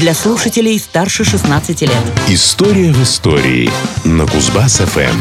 [0.00, 1.90] для слушателей старше 16 лет.
[2.28, 3.70] История в истории
[4.04, 5.16] на Кузбасс-ФМ.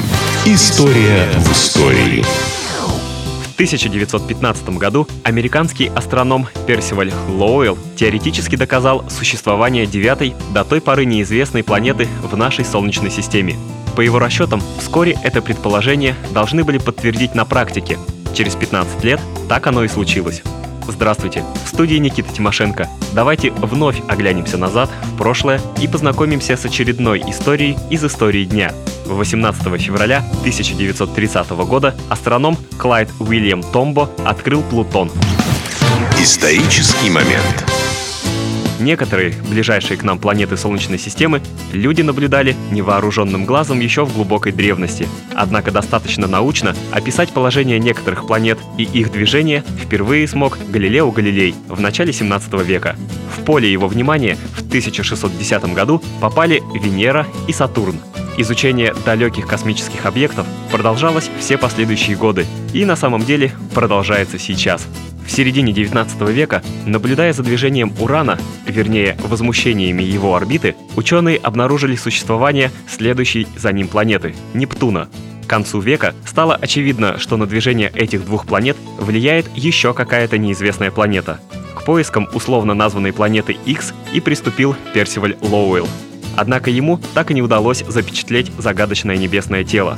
[0.45, 2.23] История в истории.
[2.23, 11.63] В 1915 году американский астроном Персиваль Лоуэлл теоретически доказал существование девятой, до той поры неизвестной
[11.63, 13.55] планеты в нашей Солнечной системе.
[13.95, 17.97] По его расчетам, вскоре это предположение должны были подтвердить на практике.
[18.33, 20.41] Через 15 лет так оно и случилось.
[20.87, 22.87] Здравствуйте, в студии Никита Тимошенко.
[23.13, 28.71] Давайте вновь оглянемся назад, в прошлое и познакомимся с очередной историей из истории дня.
[29.05, 35.11] 18 февраля 1930 года астроном Клайд Уильям Томбо открыл Плутон.
[36.19, 37.74] Исторический момент.
[38.79, 45.07] Некоторые ближайшие к нам планеты Солнечной системы люди наблюдали невооруженным глазом еще в глубокой древности.
[45.33, 51.79] Однако достаточно научно описать положение некоторых планет и их движение впервые смог Галилео Галилей в
[51.79, 52.95] начале 17 века.
[53.35, 57.99] В поле его внимания в 1610 году попали Венера и Сатурн.
[58.37, 64.85] Изучение далеких космических объектов продолжалось все последующие годы и на самом деле продолжается сейчас.
[65.25, 72.71] В середине 19 века, наблюдая за движением Урана, вернее, возмущениями его орбиты, ученые обнаружили существование
[72.87, 75.09] следующей за ним планеты— Нептуна.
[75.45, 80.91] К концу века стало очевидно, что на движение этих двух планет влияет еще какая-то неизвестная
[80.91, 81.39] планета.
[81.75, 85.87] К поискам условно названной планеты X и приступил Персиваль Лоуэлл.
[86.35, 89.97] Однако ему так и не удалось запечатлеть загадочное небесное тело.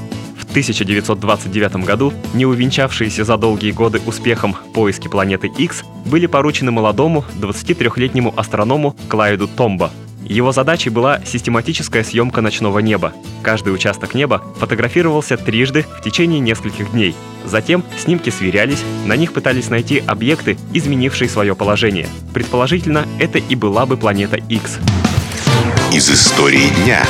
[0.58, 8.33] 1929 году не увенчавшиеся за долгие годы успехом поиски планеты X были поручены молодому 23-летнему
[8.36, 9.91] астроному Клайду Томбо.
[10.23, 13.14] Его задачей была систематическая съемка ночного неба.
[13.44, 17.14] Каждый участок неба фотографировался трижды в течение нескольких дней.
[17.45, 22.09] Затем снимки сверялись, на них пытались найти объекты, изменившие свое положение.
[22.33, 24.80] Предположительно, это и была бы планета X.
[25.94, 27.03] Из истории дня.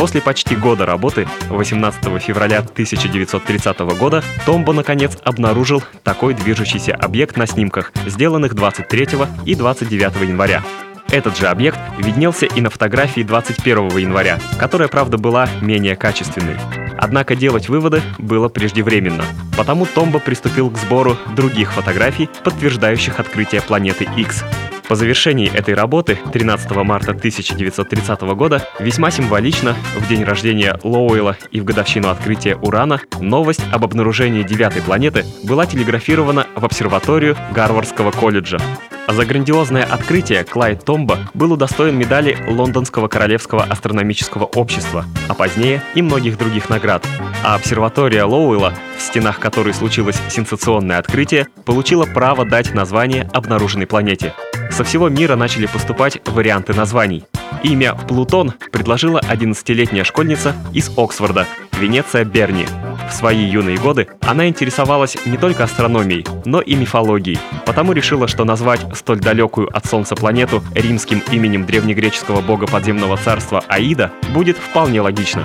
[0.00, 7.46] После почти года работы, 18 февраля 1930 года, Томбо наконец обнаружил такой движущийся объект на
[7.46, 9.08] снимках, сделанных 23
[9.44, 10.62] и 29 января.
[11.10, 16.56] Этот же объект виднелся и на фотографии 21 января, которая, правда, была менее качественной.
[16.96, 24.08] Однако делать выводы было преждевременно, потому Томбо приступил к сбору других фотографий, подтверждающих открытие планеты
[24.16, 24.44] X.
[24.90, 31.60] По завершении этой работы, 13 марта 1930 года, весьма символично, в день рождения Лоуэлла и
[31.60, 38.58] в годовщину открытия Урана, новость об обнаружении девятой планеты была телеграфирована в обсерваторию Гарвардского колледжа.
[39.06, 45.84] А за грандиозное открытие Клайд Томбо был удостоен медали Лондонского Королевского астрономического общества, а позднее
[45.94, 47.06] и многих других наград.
[47.44, 54.34] А обсерватория Лоуэлла, в стенах которой случилось сенсационное открытие, получила право дать название обнаруженной планете–
[54.70, 57.24] со всего мира начали поступать варианты названий.
[57.62, 61.46] Имя Плутон предложила 11-летняя школьница из Оксфорда,
[61.78, 62.66] Венеция Берни.
[63.08, 68.44] В свои юные годы она интересовалась не только астрономией, но и мифологией, потому решила, что
[68.44, 75.00] назвать столь далекую от Солнца планету римским именем древнегреческого бога подземного царства Аида будет вполне
[75.00, 75.44] логично.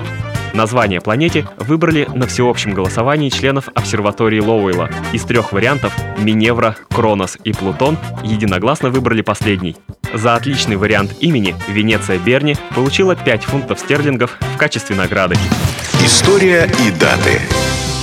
[0.56, 4.88] Название планете выбрали на всеобщем голосовании членов обсерватории Лоуэлла.
[5.12, 9.76] Из трех вариантов– Миневра, Кронос и Плутон– единогласно выбрали последний.
[10.14, 15.36] За отличный вариант имени Венеция Берни получила 5 фунтов стерлингов в качестве награды.
[16.02, 17.38] История и даты.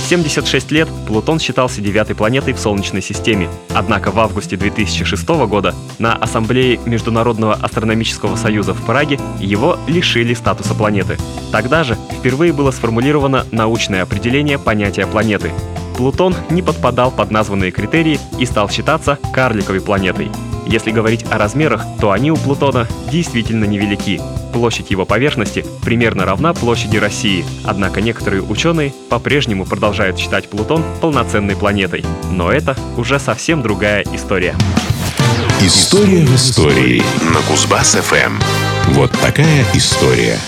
[0.04, 3.48] 76 лет Плутон считался девятой планетой в Солнечной системе.
[3.72, 10.74] Однако в августе 2006 года на Ассамблее Международного астрономического союза в Праге его лишили статуса
[10.74, 11.16] планеты.
[11.52, 15.50] Тогда же впервые было сформулировано научное определение понятия планеты.
[15.96, 20.30] Плутон не подпадал под названные критерии и стал считаться карликовой планетой.
[20.66, 24.20] Если говорить о размерах, то они у Плутона действительно невелики.
[24.54, 31.56] Площадь его поверхности примерно равна площади России, однако некоторые ученые по-прежнему продолжают считать Плутон полноценной
[31.56, 32.04] планетой.
[32.30, 34.54] Но это уже совсем другая история.
[35.60, 38.40] История в истории на Кузбасс-ФМ.
[38.94, 40.38] Вот такая история.